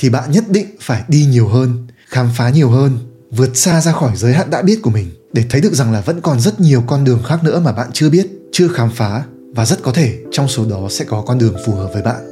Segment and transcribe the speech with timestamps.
[0.00, 2.98] thì bạn nhất định phải đi nhiều hơn khám phá nhiều hơn
[3.30, 6.00] vượt xa ra khỏi giới hạn đã biết của mình để thấy được rằng là
[6.00, 9.24] vẫn còn rất nhiều con đường khác nữa mà bạn chưa biết chưa khám phá
[9.54, 12.26] và rất có thể trong số đó sẽ có con đường phù hợp với bạn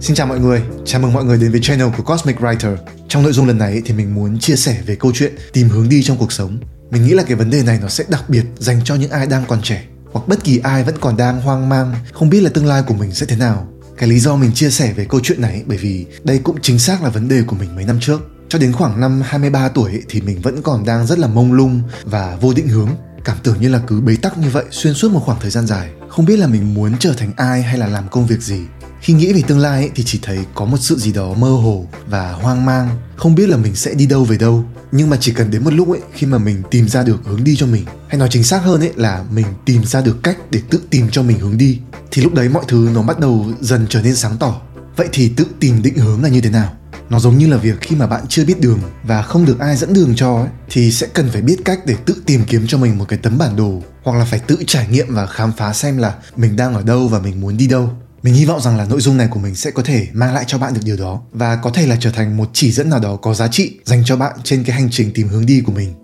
[0.00, 2.76] Xin chào mọi người, chào mừng mọi người đến với channel của Cosmic Writer.
[3.08, 5.88] Trong nội dung lần này thì mình muốn chia sẻ về câu chuyện tìm hướng
[5.88, 6.58] đi trong cuộc sống.
[6.90, 9.26] Mình nghĩ là cái vấn đề này nó sẽ đặc biệt dành cho những ai
[9.26, 12.50] đang còn trẻ hoặc bất kỳ ai vẫn còn đang hoang mang, không biết là
[12.54, 13.68] tương lai của mình sẽ thế nào.
[13.98, 16.78] Cái lý do mình chia sẻ về câu chuyện này bởi vì đây cũng chính
[16.78, 18.20] xác là vấn đề của mình mấy năm trước.
[18.48, 21.82] Cho đến khoảng năm 23 tuổi thì mình vẫn còn đang rất là mông lung
[22.04, 22.88] và vô định hướng.
[23.24, 25.66] Cảm tưởng như là cứ bế tắc như vậy xuyên suốt một khoảng thời gian
[25.66, 25.90] dài.
[26.08, 28.60] Không biết là mình muốn trở thành ai hay là làm công việc gì
[29.00, 31.48] khi nghĩ về tương lai ấy, thì chỉ thấy có một sự gì đó mơ
[31.48, 32.88] hồ và hoang mang.
[33.16, 35.72] Không biết là mình sẽ đi đâu về đâu nhưng mà chỉ cần đến một
[35.74, 37.84] lúc ấy khi mà mình tìm ra được hướng đi cho mình.
[38.08, 41.08] Hay nói chính xác hơn ấy là mình tìm ra được cách để tự tìm
[41.10, 41.78] cho mình hướng đi
[42.10, 44.60] thì lúc đấy mọi thứ nó bắt đầu dần trở nên sáng tỏ.
[44.96, 46.72] Vậy thì tự tìm định hướng là như thế nào?
[47.10, 49.76] Nó giống như là việc khi mà bạn chưa biết đường và không được ai
[49.76, 52.78] dẫn đường cho ấy, thì sẽ cần phải biết cách để tự tìm kiếm cho
[52.78, 55.72] mình một cái tấm bản đồ hoặc là phải tự trải nghiệm và khám phá
[55.72, 57.90] xem là mình đang ở đâu và mình muốn đi đâu
[58.22, 60.44] mình hy vọng rằng là nội dung này của mình sẽ có thể mang lại
[60.46, 63.00] cho bạn được điều đó và có thể là trở thành một chỉ dẫn nào
[63.00, 65.72] đó có giá trị dành cho bạn trên cái hành trình tìm hướng đi của
[65.72, 65.94] mình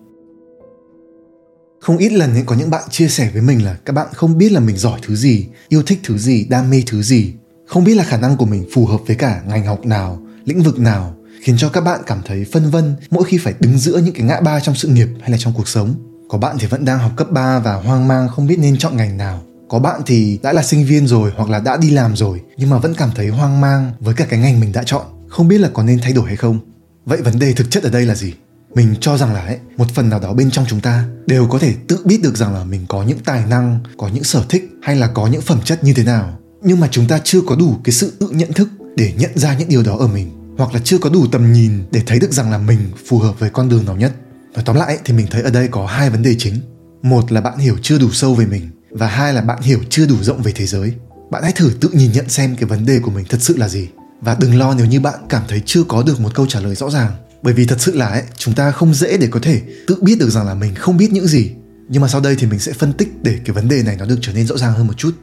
[1.81, 4.53] không ít lần có những bạn chia sẻ với mình là các bạn không biết
[4.53, 7.35] là mình giỏi thứ gì, yêu thích thứ gì, đam mê thứ gì
[7.67, 10.63] không biết là khả năng của mình phù hợp với cả ngành học nào, lĩnh
[10.63, 13.99] vực nào, khiến cho các bạn cảm thấy phân vân mỗi khi phải đứng giữa
[13.99, 15.95] những cái ngã ba trong sự nghiệp hay là trong cuộc sống.
[16.29, 18.97] Có bạn thì vẫn đang học cấp 3 và hoang mang, không biết nên chọn
[18.97, 19.43] ngành nào.
[19.75, 22.71] Có bạn thì đã là sinh viên rồi hoặc là đã đi làm rồi nhưng
[22.71, 25.59] mà vẫn cảm thấy hoang mang với cả cái ngành mình đã chọn, không biết
[25.59, 26.59] là có nên thay đổi hay không.
[27.05, 28.33] Vậy vấn đề thực chất ở đây là gì?
[28.75, 31.59] Mình cho rằng là ấy, một phần nào đó bên trong chúng ta đều có
[31.59, 34.71] thể tự biết được rằng là mình có những tài năng, có những sở thích
[34.83, 36.39] hay là có những phẩm chất như thế nào.
[36.63, 39.59] Nhưng mà chúng ta chưa có đủ cái sự tự nhận thức để nhận ra
[39.59, 42.33] những điều đó ở mình hoặc là chưa có đủ tầm nhìn để thấy được
[42.33, 44.13] rằng là mình phù hợp với con đường nào nhất
[44.55, 46.55] nói tóm lại thì mình thấy ở đây có hai vấn đề chính
[47.03, 50.07] một là bạn hiểu chưa đủ sâu về mình và hai là bạn hiểu chưa
[50.07, 50.93] đủ rộng về thế giới.
[51.31, 53.69] Bạn hãy thử tự nhìn nhận xem cái vấn đề của mình thật sự là
[53.69, 53.89] gì.
[54.21, 56.75] Và đừng lo nếu như bạn cảm thấy chưa có được một câu trả lời
[56.75, 57.13] rõ ràng.
[57.43, 60.19] Bởi vì thật sự là ấy, chúng ta không dễ để có thể tự biết
[60.19, 61.51] được rằng là mình không biết những gì.
[61.89, 64.05] Nhưng mà sau đây thì mình sẽ phân tích để cái vấn đề này nó
[64.05, 65.15] được trở nên rõ ràng hơn một chút.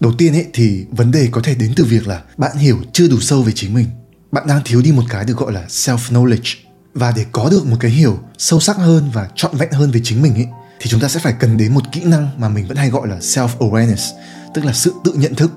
[0.00, 3.08] Đầu tiên ấy thì vấn đề có thể đến từ việc là bạn hiểu chưa
[3.08, 3.86] đủ sâu về chính mình.
[4.32, 6.56] Bạn đang thiếu đi một cái được gọi là self knowledge
[6.94, 10.00] và để có được một cái hiểu sâu sắc hơn và trọn vẹn hơn về
[10.04, 10.46] chính mình ấy
[10.84, 13.08] thì chúng ta sẽ phải cần đến một kỹ năng mà mình vẫn hay gọi
[13.08, 14.12] là self awareness
[14.54, 15.50] tức là sự tự nhận thức.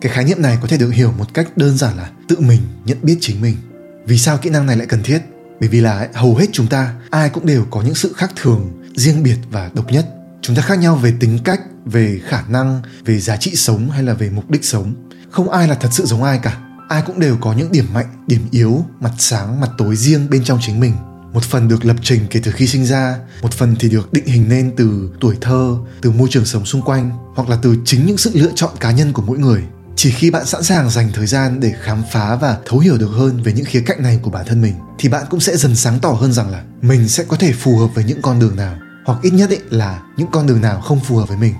[0.00, 2.60] Cái khái niệm này có thể được hiểu một cách đơn giản là tự mình
[2.84, 3.56] nhận biết chính mình.
[4.06, 5.18] Vì sao kỹ năng này lại cần thiết?
[5.60, 8.82] Bởi vì là hầu hết chúng ta, ai cũng đều có những sự khác thường,
[8.96, 10.06] riêng biệt và độc nhất.
[10.40, 14.02] Chúng ta khác nhau về tính cách, về khả năng, về giá trị sống hay
[14.02, 14.94] là về mục đích sống.
[15.30, 16.58] Không ai là thật sự giống ai cả.
[16.88, 20.44] Ai cũng đều có những điểm mạnh, điểm yếu, mặt sáng, mặt tối riêng bên
[20.44, 20.92] trong chính mình
[21.32, 24.26] một phần được lập trình kể từ khi sinh ra, một phần thì được định
[24.26, 28.06] hình nên từ tuổi thơ, từ môi trường sống xung quanh, hoặc là từ chính
[28.06, 29.62] những sự lựa chọn cá nhân của mỗi người.
[29.96, 33.10] Chỉ khi bạn sẵn sàng dành thời gian để khám phá và thấu hiểu được
[33.10, 35.76] hơn về những khía cạnh này của bản thân mình, thì bạn cũng sẽ dần
[35.76, 38.56] sáng tỏ hơn rằng là mình sẽ có thể phù hợp với những con đường
[38.56, 41.54] nào, hoặc ít nhất ấy là những con đường nào không phù hợp với mình.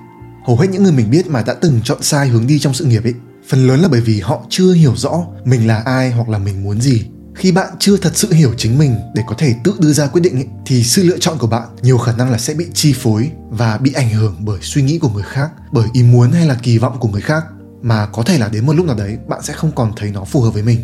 [0.47, 2.85] Hầu hết những người mình biết mà đã từng chọn sai hướng đi trong sự
[2.85, 3.15] nghiệp ấy,
[3.49, 6.65] phần lớn là bởi vì họ chưa hiểu rõ mình là ai hoặc là mình
[6.65, 9.93] muốn gì khi bạn chưa thật sự hiểu chính mình để có thể tự đưa
[9.93, 12.55] ra quyết định ấy, thì sự lựa chọn của bạn nhiều khả năng là sẽ
[12.55, 16.03] bị chi phối và bị ảnh hưởng bởi suy nghĩ của người khác bởi ý
[16.03, 17.45] muốn hay là kỳ vọng của người khác.
[17.83, 20.25] Mà có thể là đến một lúc nào đấy bạn sẽ không còn thấy nó
[20.25, 20.81] phù hợp với mình.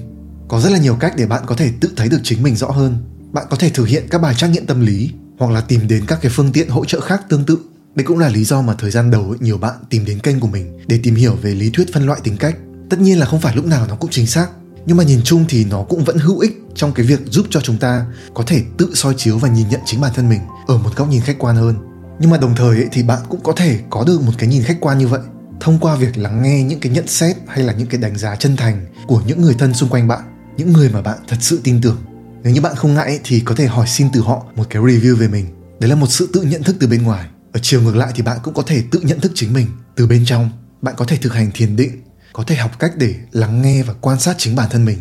[0.48, 2.70] Có rất là nhiều cách để bạn có thể tự thấy được chính mình rõ
[2.70, 2.96] hơn.
[3.32, 6.04] Bạn có thể thực hiện các bài trắc nghiệm tâm lý hoặc là tìm đến
[6.06, 7.58] các cái phương tiện hỗ trợ khác tương tự.
[7.94, 10.40] Đây cũng là lý do mà thời gian đầu ấy, nhiều bạn tìm đến kênh
[10.40, 12.56] của mình để tìm hiểu về lý thuyết phân loại tính cách.
[12.90, 14.48] Tất nhiên là không phải lúc nào nó cũng chính xác
[14.86, 17.60] nhưng mà nhìn chung thì nó cũng vẫn hữu ích trong cái việc giúp cho
[17.60, 20.78] chúng ta có thể tự soi chiếu và nhìn nhận chính bản thân mình ở
[20.78, 21.74] một góc nhìn khách quan hơn.
[22.20, 24.62] Nhưng mà đồng thời ấy, thì bạn cũng có thể có được một cái nhìn
[24.62, 25.20] khách quan như vậy.
[25.60, 28.36] Thông qua việc lắng nghe những cái nhận xét hay là những cái đánh giá
[28.36, 30.20] chân thành của những người thân xung quanh bạn
[30.56, 31.96] những người mà bạn thật sự tin tưởng.
[32.42, 35.16] Nếu như bạn không ngại thì có thể hỏi xin từ họ một cái review
[35.16, 35.46] về mình.
[35.80, 37.28] Đấy là một sự tự nhận thức từ bên ngoài.
[37.52, 39.66] Ở chiều ngược lại thì bạn cũng có thể tự nhận thức chính mình
[39.96, 40.50] từ bên trong.
[40.82, 41.90] Bạn có thể thực hành thiền định
[42.32, 44.98] có thể học cách để lắng nghe và quan sát chính bản thân mình.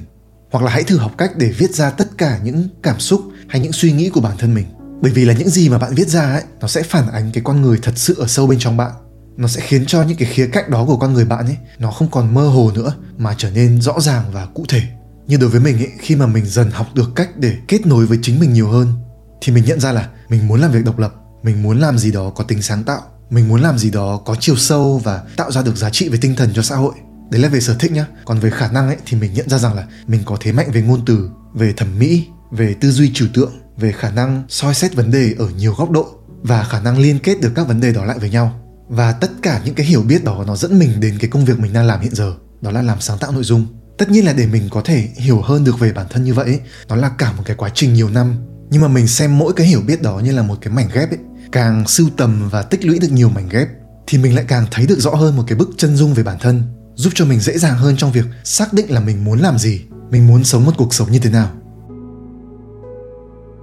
[0.52, 3.62] Hoặc là hãy thử học cách để viết ra tất cả những cảm xúc hay
[3.62, 4.66] những suy nghĩ của bản thân mình.
[5.02, 7.44] Bởi vì là những gì mà bạn viết ra ấy, nó sẽ phản ánh cái
[7.44, 8.92] con người thật sự ở sâu bên trong bạn.
[9.38, 11.92] Nó sẽ khiến cho những cái khía cạnh đó của con người bạn ấy, nó
[11.92, 14.82] không còn mơ hồ nữa mà trở nên rõ ràng và cụ thể.
[15.28, 18.06] Như đối với mình ấy, khi mà mình dần học được cách để kết nối
[18.06, 18.94] với chính mình nhiều hơn,
[19.42, 21.14] thì mình nhận ra là mình muốn làm việc độc lập,
[21.44, 24.36] mình muốn làm gì đó có tính sáng tạo, mình muốn làm gì đó có
[24.40, 26.94] chiều sâu và tạo ra được giá trị về tinh thần cho xã hội
[27.30, 28.06] đấy là về sở thích nhá.
[28.26, 30.72] Còn về khả năng ấy thì mình nhận ra rằng là mình có thế mạnh
[30.72, 34.74] về ngôn từ, về thẩm mỹ, về tư duy trừu tượng, về khả năng soi
[34.74, 36.08] xét vấn đề ở nhiều góc độ
[36.42, 38.62] và khả năng liên kết được các vấn đề đó lại với nhau.
[38.90, 41.60] Và tất cả những cái hiểu biết đó nó dẫn mình đến cái công việc
[41.60, 43.66] mình đang làm hiện giờ, đó là làm sáng tạo nội dung.
[43.98, 46.60] Tất nhiên là để mình có thể hiểu hơn được về bản thân như vậy
[46.88, 48.36] nó là cả một cái quá trình nhiều năm.
[48.70, 51.10] Nhưng mà mình xem mỗi cái hiểu biết đó như là một cái mảnh ghép
[51.10, 51.20] ấy,
[51.52, 53.68] càng sưu tầm và tích lũy được nhiều mảnh ghép
[54.08, 56.38] thì mình lại càng thấy được rõ hơn một cái bức chân dung về bản
[56.40, 56.64] thân
[56.98, 59.82] giúp cho mình dễ dàng hơn trong việc xác định là mình muốn làm gì
[60.12, 61.52] mình muốn sống một cuộc sống như thế nào.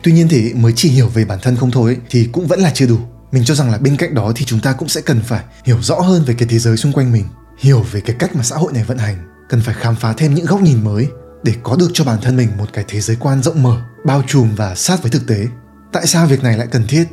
[0.02, 2.60] Tuy nhiên thì mới chỉ hiểu về bản thân không thôi ấy, thì cũng vẫn
[2.60, 2.98] là chưa đủ.
[3.32, 5.82] Mình cho rằng là bên cạnh đó thì chúng ta cũng sẽ cần phải hiểu
[5.82, 7.25] rõ hơn về cái thế giới xung quanh mình
[7.58, 9.16] hiểu về cái cách mà xã hội này vận hành
[9.48, 11.08] cần phải khám phá thêm những góc nhìn mới
[11.44, 14.22] để có được cho bản thân mình một cái thế giới quan rộng mở bao
[14.26, 15.46] trùm và sát với thực tế.
[15.92, 17.04] Tại sao việc này lại cần thiết?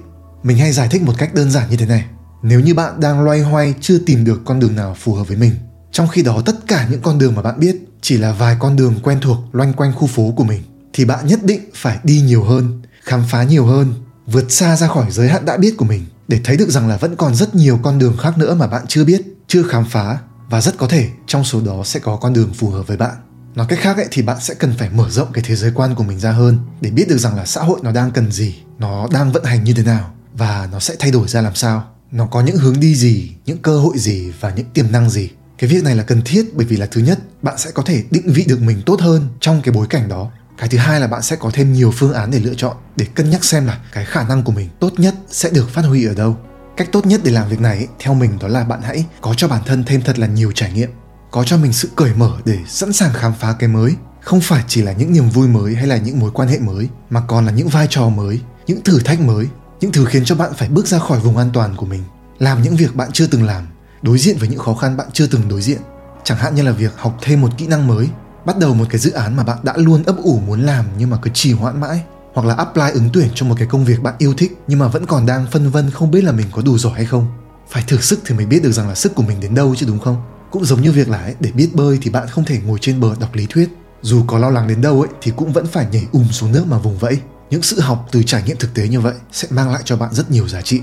[0.44, 2.06] Mình hay giải thích một cách đơn giản như thế này.
[2.44, 5.38] Nếu như bạn đang loay hoay chưa tìm được con đường nào phù hợp với
[5.38, 5.52] mình
[5.92, 8.76] trong khi đó tất cả những con đường mà bạn biết chỉ là vài con
[8.76, 10.62] đường quen thuộc loanh quanh khu phố của mình
[10.94, 13.94] thì bạn nhất định phải đi nhiều hơn khám phá nhiều hơn
[14.26, 16.98] vượt xa ra khỏi giới hạn đã biết của mình để thấy được rằng là
[16.98, 20.18] vẫn còn rất nhiều con đường khác nữa mà bạn chưa biết chưa khám phá
[20.50, 23.16] và rất có thể trong số đó sẽ có con đường phù hợp với bạn.
[23.56, 25.96] Nói cách khác ấy, thì bạn sẽ cần phải mở rộng cái thế giới quan
[25.96, 28.56] của mình ra hơn để biết được rằng là xã hội nó đang cần gì
[28.80, 31.88] nó đang vận hành như thế nào và nó sẽ thay đổi ra làm sao.
[32.12, 35.30] Nó có những hướng đi gì những cơ hội gì và những tiềm năng gì
[35.62, 38.04] cái việc này là cần thiết bởi vì là thứ nhất, bạn sẽ có thể
[38.12, 40.32] định vị được mình tốt hơn trong cái bối cảnh đó.
[40.58, 43.06] Cái thứ hai là bạn sẽ có thêm nhiều phương án để lựa chọn, để
[43.16, 46.06] cân nhắc xem là cái khả năng của mình tốt nhất sẽ được phát huy
[46.06, 46.38] ở đâu.
[46.78, 49.48] Cách tốt nhất để làm việc này, theo mình, đó là bạn hãy có cho
[49.48, 50.90] bản thân thêm thật là nhiều trải nghiệm,
[51.32, 53.96] có cho mình sự cởi mở để sẵn sàng khám phá cái mới.
[54.22, 56.90] Không phải chỉ là những niềm vui mới hay là những mối quan hệ mới,
[57.10, 59.48] mà còn là những vai trò mới, những thử thách mới,
[59.82, 62.04] những thứ khiến cho bạn phải bước ra khỏi vùng an toàn của mình,
[62.40, 63.68] làm những việc bạn chưa từng làm
[64.02, 65.80] đối diện với những khó khăn bạn chưa từng đối diện
[66.24, 68.10] chẳng hạn như là việc học thêm một kỹ năng mới
[68.46, 71.10] bắt đầu một cái dự án mà bạn đã luôn ấp ủ muốn làm nhưng
[71.10, 72.04] mà cứ trì hoãn mãi
[72.34, 74.88] hoặc là apply ứng tuyển cho một cái công việc bạn yêu thích nhưng mà
[74.88, 77.28] vẫn còn đang phân vân không biết là mình có đủ giỏi hay không.
[77.70, 79.86] Phải thử sức thì mới biết được rằng là sức của mình đến đâu chứ
[79.86, 80.24] đúng không?
[80.52, 83.00] Cũng giống như việc là ấy, để biết bơi thì bạn không thể ngồi trên
[83.00, 83.70] bờ đọc lý thuyết.
[84.02, 86.68] Dù có lo lắng đến đâu ấy thì cũng vẫn phải nhảy ùm xuống nước
[86.68, 87.20] mà vùng vẫy.
[87.50, 90.14] Những sự học từ trải nghiệm thực tế như vậy sẽ mang lại cho bạn
[90.14, 90.82] rất nhiều giá trị.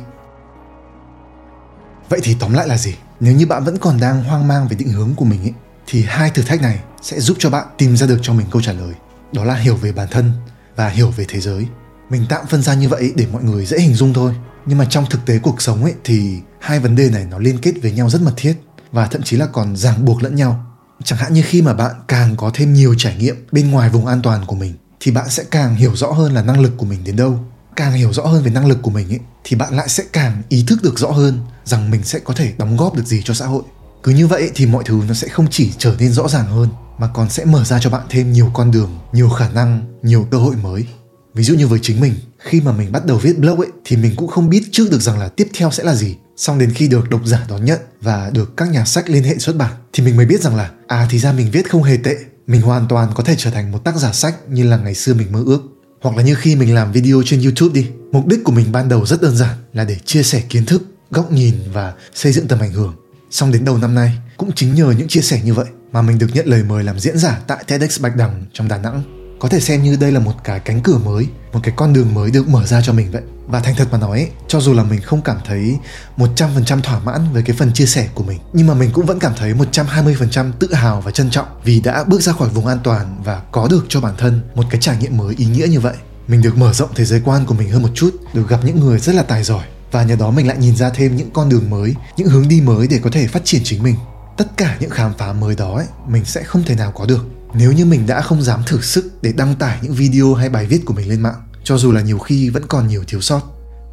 [2.09, 2.95] Vậy thì tóm lại là gì?
[3.21, 5.53] Nếu như bạn vẫn còn đang hoang mang về định hướng của mình ấy
[5.87, 8.63] thì hai thử thách này sẽ giúp cho bạn tìm ra được cho mình câu
[8.63, 8.95] trả lời.
[9.33, 10.33] Đó là hiểu về bản thân
[10.77, 11.67] và hiểu về thế giới.
[12.11, 14.35] Mình tạm phân ra như vậy để mọi người dễ hình dung thôi.
[14.67, 17.59] Nhưng mà trong thực tế cuộc sống ấy, thì hai vấn đề này nó liên
[17.59, 18.55] kết với nhau rất mật thiết
[18.93, 20.65] và thậm chí là còn ràng buộc lẫn nhau.
[21.05, 24.07] Chẳng hạn như khi mà bạn càng có thêm nhiều trải nghiệm bên ngoài vùng
[24.07, 26.87] an toàn của mình, thì bạn sẽ càng hiểu rõ hơn là năng lực của
[26.87, 27.39] mình đến đâu
[27.79, 30.43] càng hiểu rõ hơn về năng lực của mình ấy, thì bạn lại sẽ càng
[30.49, 33.35] ý thức được rõ hơn rằng mình sẽ có thể đóng góp được gì cho
[33.35, 33.63] xã hội.
[34.03, 36.69] Cứ như vậy thì mọi thứ nó sẽ không chỉ trở nên rõ ràng hơn,
[36.99, 40.27] mà còn sẽ mở ra cho bạn thêm nhiều con đường, nhiều khả năng, nhiều
[40.31, 40.87] cơ hội mới.
[41.35, 43.97] Ví dụ như với chính mình, khi mà mình bắt đầu viết blog ấy, thì
[43.97, 46.17] mình cũng không biết trước được rằng là tiếp theo sẽ là gì.
[46.37, 49.39] Xong đến khi được độc giả đón nhận và được các nhà sách liên hệ
[49.39, 51.97] xuất bản, thì mình mới biết rằng là à thì ra mình viết không hề
[51.97, 52.17] tệ.
[52.47, 55.15] Mình hoàn toàn có thể trở thành một tác giả sách như là ngày xưa
[55.15, 58.45] mình mơ ước hoặc là như khi mình làm video trên youtube đi mục đích
[58.45, 61.55] của mình ban đầu rất đơn giản là để chia sẻ kiến thức góc nhìn
[61.73, 62.95] và xây dựng tầm ảnh hưởng
[63.31, 66.19] xong đến đầu năm nay cũng chính nhờ những chia sẻ như vậy mà mình
[66.19, 69.03] được nhận lời mời làm diễn giả tại TEDx Bạch Đằng trong Đà Nẵng.
[69.41, 72.15] Có thể xem như đây là một cái cánh cửa mới, một cái con đường
[72.15, 73.23] mới được mở ra cho mình vậy.
[73.49, 75.79] Và thành thật mà nói, cho dù là mình không cảm thấy
[76.17, 79.19] 100% thỏa mãn với cái phần chia sẻ của mình, nhưng mà mình cũng vẫn
[79.19, 82.79] cảm thấy 120% tự hào và trân trọng vì đã bước ra khỏi vùng an
[82.85, 85.81] toàn và có được cho bản thân một cái trải nghiệm mới ý nghĩa như
[85.81, 85.95] vậy.
[86.29, 88.81] Mình được mở rộng thế giới quan của mình hơn một chút, được gặp những
[88.81, 91.49] người rất là tài giỏi và nhờ đó mình lại nhìn ra thêm những con
[91.49, 93.95] đường mới, những hướng đi mới để có thể phát triển chính mình
[94.39, 97.27] tất cả những khám phá mới đó ấy, mình sẽ không thể nào có được
[97.55, 100.67] nếu như mình đã không dám thử sức để đăng tải những video hay bài
[100.67, 103.41] viết của mình lên mạng cho dù là nhiều khi vẫn còn nhiều thiếu sót.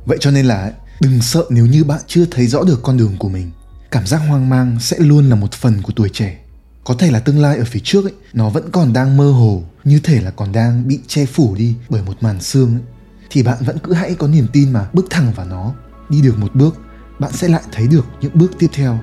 [0.06, 3.16] Vậy cho nên là đừng sợ nếu như bạn chưa thấy rõ được con đường
[3.20, 3.52] của mình.
[3.92, 6.38] Cảm giác hoang mang sẽ luôn là một phần của tuổi trẻ.
[6.84, 9.64] Có thể là tương lai ở phía trước ấy, nó vẫn còn đang mơ hồ
[9.84, 12.82] như thể là còn đang bị che phủ đi bởi một màn sương ấy.
[13.30, 15.74] thì bạn vẫn cứ hãy có niềm tin mà bước thẳng vào nó.
[16.10, 16.78] Đi được một bước
[17.20, 19.00] bạn sẽ lại thấy được những bước tiếp theo.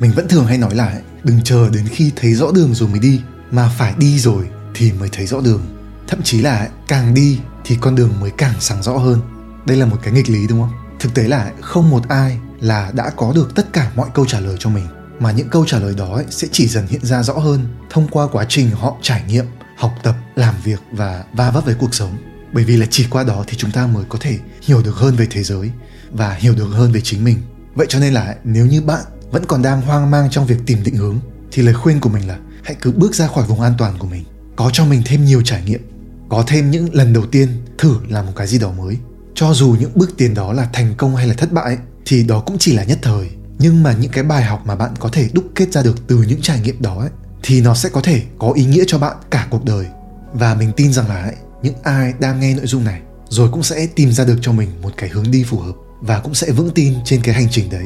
[0.00, 2.98] Mình vẫn thường hay nói là đừng chờ đến khi thấy rõ đường rồi mới
[2.98, 3.20] đi
[3.50, 5.62] mà phải đi rồi thì mới thấy rõ đường
[6.08, 9.20] thậm chí là càng đi thì con đường mới càng sáng rõ hơn.
[9.66, 10.72] Đây là một cái nghịch lý, đúng không?
[10.98, 14.40] Thực tế là không một ai là đã có được tất cả mọi câu trả
[14.40, 14.86] lời cho mình.
[15.20, 18.26] Mà những câu trả lời đó sẽ chỉ dần hiện ra rõ hơn thông qua
[18.32, 19.44] quá trình họ trải nghiệm,
[19.76, 22.16] học tập, làm việc và va vấp với cuộc sống.
[22.52, 25.16] Bởi vì là chỉ qua đó thì chúng ta mới có thể hiểu được hơn
[25.16, 25.70] về thế giới
[26.10, 27.38] và hiểu được hơn về chính mình.
[27.74, 30.82] Vậy cho nên là nếu như bạn vẫn còn đang hoang mang trong việc tìm
[30.84, 31.18] định hướng,
[31.52, 34.06] thì lời khuyên của mình là hãy cứ bước ra khỏi vùng an toàn của
[34.06, 34.24] mình.
[34.56, 35.80] Có cho mình thêm nhiều trải nghiệm
[36.28, 38.96] có thêm những lần đầu tiên thử làm một cái gì đó mới.
[39.34, 42.40] Cho dù những bước tiến đó là thành công hay là thất bại thì đó
[42.40, 43.28] cũng chỉ là nhất thời.
[43.58, 46.16] Nhưng mà những cái bài học mà bạn có thể đúc kết ra được từ
[46.28, 47.10] những trải nghiệm đó ấy,
[47.42, 49.86] thì nó sẽ có thể có ý nghĩa cho bạn cả cuộc đời.
[50.32, 53.62] Và mình tin rằng là ấy, những ai đang nghe nội dung này rồi cũng
[53.62, 56.50] sẽ tìm ra được cho mình một cái hướng đi phù hợp và cũng sẽ
[56.50, 57.84] vững tin trên cái hành trình đấy.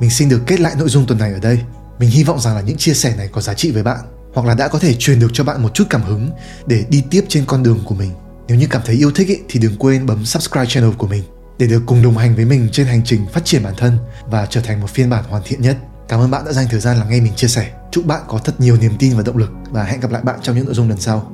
[0.00, 1.60] Mình xin được kết lại nội dung tuần này ở đây.
[1.98, 3.98] Mình hy vọng rằng là những chia sẻ này có giá trị với bạn
[4.34, 6.30] hoặc là đã có thể truyền được cho bạn một chút cảm hứng
[6.66, 8.10] để đi tiếp trên con đường của mình
[8.48, 11.22] nếu như cảm thấy yêu thích ý, thì đừng quên bấm subscribe channel của mình
[11.58, 14.46] để được cùng đồng hành với mình trên hành trình phát triển bản thân và
[14.46, 15.76] trở thành một phiên bản hoàn thiện nhất.
[16.08, 17.70] Cảm ơn bạn đã dành thời gian lắng nghe mình chia sẻ.
[17.92, 20.38] Chúc bạn có thật nhiều niềm tin và động lực và hẹn gặp lại bạn
[20.42, 21.32] trong những nội dung lần sau.